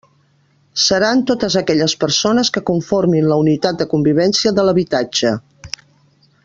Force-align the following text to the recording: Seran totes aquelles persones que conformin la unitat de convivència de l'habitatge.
Seran 0.83 1.19
totes 1.31 1.57
aquelles 1.61 1.95
persones 2.05 2.51
que 2.57 2.65
conformin 2.71 3.29
la 3.33 3.39
unitat 3.45 3.79
de 3.83 3.89
convivència 3.95 4.59
de 4.61 4.67
l'habitatge. 4.69 5.37